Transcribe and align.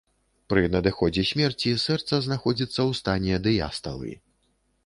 Пры 0.51 0.61
надыходзе 0.75 1.25
смерці 1.33 1.75
сэрца 1.85 2.21
знаходзіцца 2.29 2.77
ў 2.77 2.91
стане 3.01 3.33
дыясталы. 3.49 4.11